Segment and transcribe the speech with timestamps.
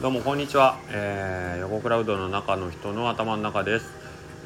[0.00, 3.90] どうもこんにちは、えー、横クラウドの中の人の頭の中です。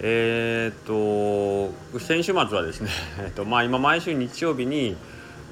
[0.00, 2.88] えー、っと先週末はですね
[3.20, 4.96] えっとまあ今毎週日曜日に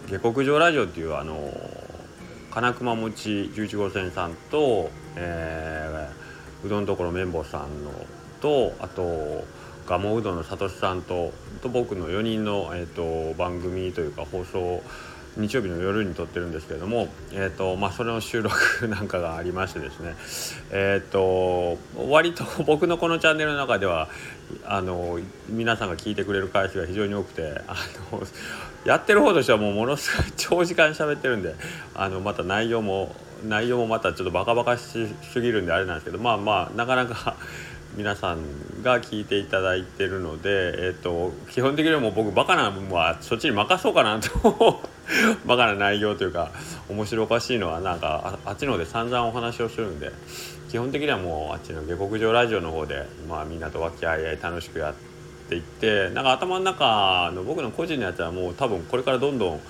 [0.08, 1.52] 下克上ラジオっていうあの
[2.50, 7.92] 金熊餅11号線さんと、えー、うどんところ綿棒さんの
[8.40, 9.44] とあと
[9.86, 11.30] ガモうどんのさとしさんと
[11.60, 14.82] と僕の4人の、えーと、番組というか放送
[15.36, 20.14] 日曜日の夜に撮ってるんですけれども、えーとまあ、それの収録なんかがありましてですね、
[20.70, 21.78] えーと、
[22.10, 24.08] 割と僕のこのチャンネルの中では
[24.64, 27.76] あの皆さんが聞いてくれる回数が非常に多くてあ
[28.12, 28.22] の
[28.84, 31.54] やってる方としてはもうものすごい長時間喋ってるんで
[31.94, 37.36] あのまた内容も内容もまたちょっとバカバカしすぎるんであれなんですけどまあまあなかなか
[37.96, 44.80] 皆さんが聞いていただいてるので、えーと、基本的にはもう僕バカな部分はそっちに任そうかなと
[45.46, 46.52] バカな内容というか
[46.88, 50.12] 面白おかしいのはなんかあっちの方で散々お話をするんで
[50.68, 54.94] 基本的にはもうあっちの下克上ラジオの方で、まあ、みんなと和気あいあい楽しくやっ
[55.48, 59.60] ていってなんか頭の中の僕の個人のやつはもう多分これからどんどん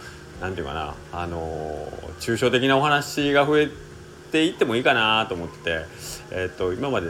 [0.41, 1.89] 何て言うかなあの
[2.21, 3.91] 抽象的なお話が増えて
[4.31, 5.85] ていってもいいかなと思ってて、
[6.31, 7.09] えー、と今まで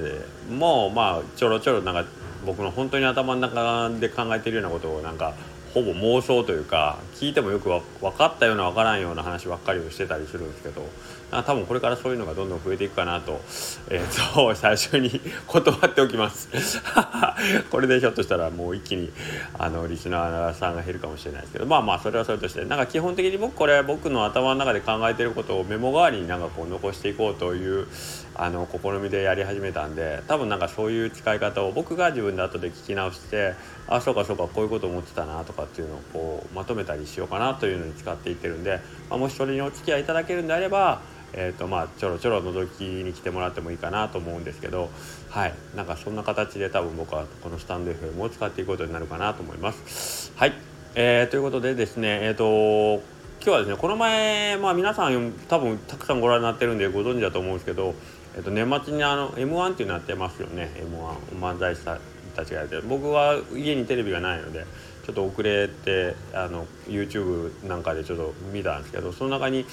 [0.51, 2.11] もうまあちょろちょろなんか
[2.45, 5.35] 僕の本当に頭の中で考えてるようなことをなんか
[5.75, 7.83] ほぼ妄想というか聞いてもよく分
[8.17, 10.85] かったような分からんような話ばっかりをしてたりするんですけど
[11.31, 13.41] 多分これからそういうのがどんどん増えていくかなと,、
[13.89, 16.49] えーと、 最初に 断っておきます。
[17.71, 19.13] これでひょっとしたらもう一気に
[19.57, 27.87] あのリスナーさんが減るかもしれないですけどまあまあそれはそれとしてなんか基本的に僕これ僕の頭の中で考えてることをメモ代わりになんかこう残していこうという
[28.43, 33.53] あの試みでやり始めたんで多分なんかそういう使い方を僕が自分で後で聞き直して
[33.87, 44.91] あそうかそうかこういうこと思ってたなとかっていうのをこうまとめたりしようかなというのに使っていってるんで、まあ、もしそれにお付き合いいただけるんであればえーとまあ、ちょろちょろ覗きに来てもらってもいいかなと思うんですけど
[45.29, 50.33] はいなんかそんな形で多分僕はこのスタンド FM を使っていくことになるかなと思います。
[50.35, 50.55] はい、
[50.97, 57.95] えー、ということでですねえっ、ー、と今日はですねこの前、まあ、皆さん多分たくさんご覧になってるんでご存知だと思うんですけど、
[58.37, 60.71] えー、と年末にあの m 1っていうのやってますよね。
[60.77, 64.67] m 1漫才師たちがやって僕は家にテレビがないので
[65.07, 69.65] ちょっと遅れてあの YouTube なんかでちょっと見たんですけどその中に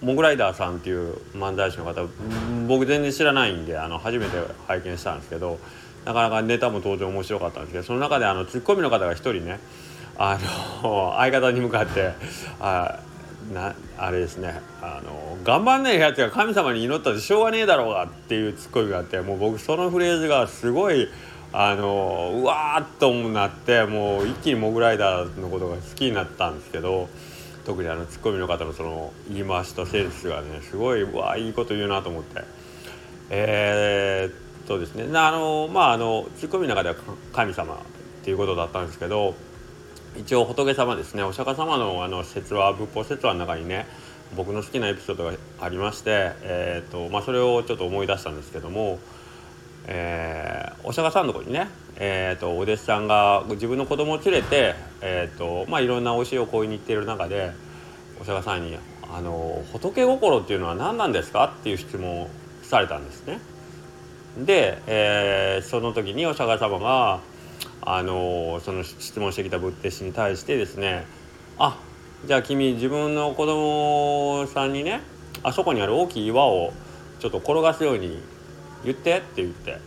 [0.00, 2.06] モグライダーさんっていう漫才師の方
[2.66, 5.58] 僕全然知らないんであの初めて拝見したんですけど
[6.06, 9.60] なかなかネタも当然面白かったんですけどその中であのツッコミの方が一人ね
[10.18, 10.38] あ
[10.82, 12.12] の相方に向かって
[12.60, 13.00] あ
[13.52, 21.08] なあれですねあの頑張んねえやつが神様に祈ったってしょうがねえだろうがっていうツッコミがあってもう僕そのフレーズがすごい
[21.52, 27.08] あのうわーっとなってもう一気にモグライダーのことが好きになったんですけど。
[27.66, 32.44] 特にあのツッコミの方のその言い回しとセンスがねすごいうわいいこと言うなと思って
[33.28, 36.94] えー、っとですねあのまああのツッコミの中では
[37.32, 37.78] 神様っ
[38.22, 39.34] ていうことだったんですけど
[40.18, 43.86] 一応仏様ですねお釈迦様のあの説話仏法説話の中にね
[44.36, 48.98] 僕の好きなエピソードがありまして、えーとまあ、それをちょっと思い出したんですけども、
[49.86, 51.68] えー、お釈迦さんのとこにね
[51.98, 57.52] えーと、お弟子さんが自分の子供を連れて、えーとまあ、いろんなお教えを請いに行っている中で
[58.20, 58.76] お釈迦さんに
[59.10, 62.28] あの「仏心っていうのは何なんですか?」っていう質問を
[62.62, 63.40] されたんですね。
[64.38, 67.20] で、えー、その時にお釈迦様が
[67.82, 71.06] あのその質問してきた仏弟子に対してですね
[71.58, 71.78] 「あ
[72.24, 75.00] じゃあ君自分の子供さんにね
[75.42, 76.72] あそこにある大きい岩を
[77.20, 78.20] ちょっと転がすように
[78.84, 79.78] 言って」って言って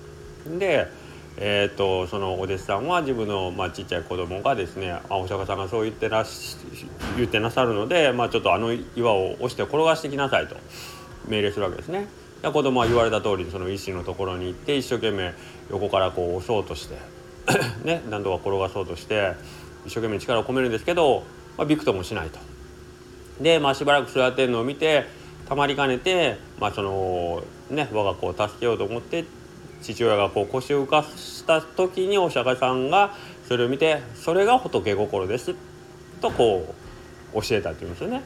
[0.48, 0.88] で
[1.42, 6.58] えーと、そのお弟子さんは自分の、まあ、ちっちゃい子供がですねあお釈迦さんがそう言ってらし
[7.16, 10.58] 言ってなさるので、まあ、ちょっとあの岩を押して転がしてきなさいと
[11.30, 12.08] 命令するわけですね。
[12.42, 15.34] で子供は言われた通りその石のところに行って一生懸命
[15.70, 16.98] 横からこう押そうとして
[17.84, 19.34] ね何度か転がそうとして
[19.86, 21.24] 一生懸命力を込めるんですけど、
[21.58, 22.40] まあ、びくともしないと。
[23.42, 25.06] で、まあ、しばらく座ってるのを見て
[25.48, 29.26] たまりかねて、まあそのね、我が子を助けようと思って
[29.82, 33.16] 父親がこう腰を浮かした時にお釈迦さんが
[33.48, 35.56] それを見て「それが仏心です」
[36.22, 36.76] とこ
[37.34, 38.22] う教えたっていうんですよね。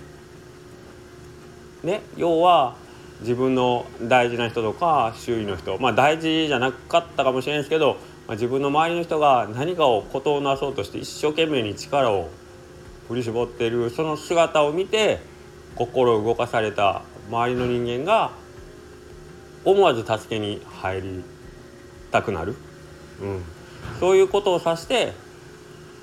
[1.83, 2.75] ね要は
[3.21, 7.97] 自分の大事な人とか周囲の人まあ大事じゃなかったかもしれないですけど、
[8.27, 12.29] まあ、自分の周りの人が何かを事をなそうとして一生懸命に力を
[13.07, 15.19] 振り絞ってるその姿を見て
[15.75, 18.31] 心を動かされた周りの人間が
[19.65, 21.23] 思わず助けに入り
[22.11, 22.55] たくなる、
[23.21, 23.41] うん、
[23.99, 25.13] そういうことを指して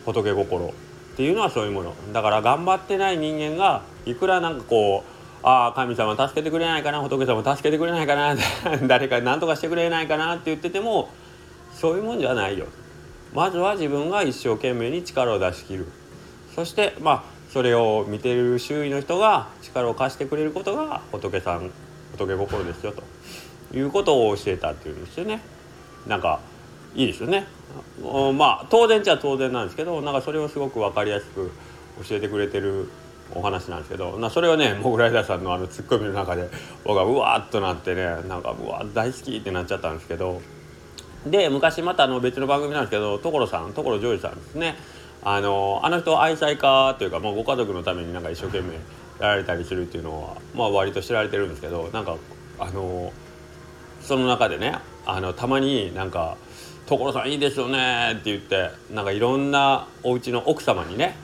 [0.05, 0.73] 仏心っ
[1.17, 1.95] ていうのはそういうもの。
[2.13, 8.37] だから頑張ってない人間がいくらなんかこうああ神様助けてくれないかな仏様助けてくれないかな
[8.87, 11.11] 誰か何とかしてくれないかなって言ってても
[11.81, 12.67] そういうもんじゃないよ。
[13.33, 15.87] まずは自分が一生懸命に力を出し切る。
[16.55, 21.71] そしてまあそれを見ている周囲の人が力を貸してくれることが仏さん
[22.13, 23.03] 仏心ですよと。
[23.73, 25.41] いうことを教えたっていうんですよね。
[26.07, 26.41] なんか
[26.95, 27.47] いいですよね。
[28.37, 31.51] まあ当然っちゃ当然なんですけどなんかそれをすごく分かりやすく
[32.07, 32.91] 教えてくれてる
[33.35, 36.51] お話なんですけどそれはねモグライダーさんのあのツッコミの中で
[36.85, 40.43] 僕はうわーっとなってねなんかうわ大好きってなっちゃったんですけど
[41.27, 44.77] で昔またあの別の番組なんですけど所さん所ジョージさんですね。
[45.23, 52.17] あのあの人愛妻家というか、まあ、ご家族のためになんか一生懸命やられたりするっていうのは、まあ、割と知られてるんですけどなんか
[52.59, 53.13] あの
[54.01, 56.39] その中でねあのたまになんか
[56.89, 61.17] 「所さんいいですよね」って言ってなんかいろんなお家の奥様にね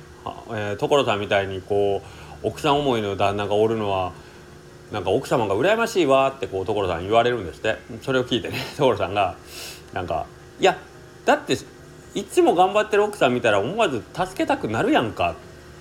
[0.49, 2.03] えー、所さんみたいにこ
[2.43, 4.13] う奥さん思いの旦那がおるのは
[4.93, 7.77] なんか奥様が羨ましいわってこう所さん言われるんですって。
[8.03, 9.37] それを聞いてね所さんが
[9.97, 10.27] なんか
[10.61, 10.77] 「いや
[11.25, 11.57] だって
[12.15, 15.31] いつも頑張ってる奥さん見たら思わず助けたくなるやんか」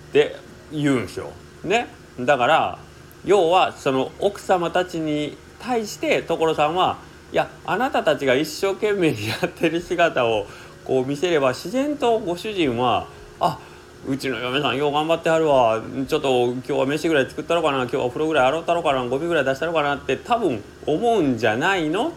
[0.09, 0.37] って
[0.71, 1.31] 言うんですよ。
[1.65, 1.87] ね、
[2.19, 2.79] だから
[3.25, 6.97] 要はその奥様たちに対して所さんは
[7.33, 10.45] いやあなたたちが一生懸命やってる姿を
[10.85, 13.07] こう見せれば自然とご主人は
[13.39, 13.59] あ
[14.07, 15.81] うちの嫁さんよう頑張ってはるわ。
[16.07, 17.79] ちょっと今日は飯ぐらい作ったろかな。
[17.79, 19.03] 今日はお風呂ぐらい洗ったろかな。
[19.05, 22.11] ゴミぐらい出したろかなって多分思うんじゃないのっ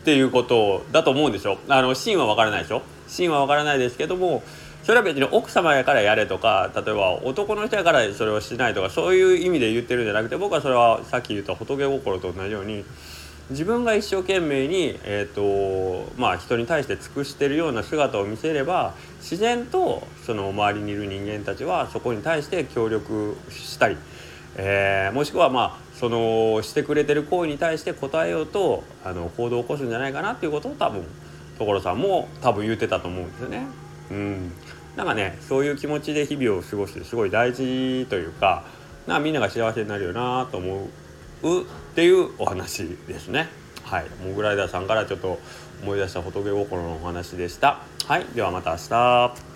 [0.00, 1.58] っていうことだと思うんでしょ。
[1.68, 2.82] あのシーンは分からないでしょ。
[3.06, 4.42] シーンは分からないですけども
[4.84, 12.84] それは別に奥様やからやれとか例えば男の人やからそれをしないとかそういう意味で言ってるんじゃなくて僕はそれはさっき言った仏心と同じように
[13.50, 23.96] 自分が一生懸命に、えーとまあ、人に対して尽くしてるような姿を見せれば自然とその周りにいる人間たちはそこに対して協力したり、
[24.56, 31.04] えー、もしくはまあそのしてくれてる行為に対して応えようとあの行動を起こすんじゃないかなっていうことを多分
[31.58, 33.66] 所さんも多分言ってたと思うんですよね。
[34.10, 34.52] うん
[34.96, 38.64] なんかねそういう気持ちで日々を過ごしてすごい大事というか
[39.06, 40.88] なみんなが幸せになるよなと思
[41.42, 41.64] うっ
[41.94, 43.48] ていうお話ですね。
[43.84, 45.38] はい、モグライダーさんからちょっと
[45.82, 47.80] 思い出した仏心のお話でした。
[48.06, 49.49] はい、ではまた明日。